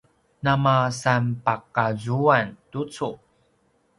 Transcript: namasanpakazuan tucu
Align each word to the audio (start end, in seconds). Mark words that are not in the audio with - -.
namasanpakazuan 0.43 2.47
tucu 2.73 3.09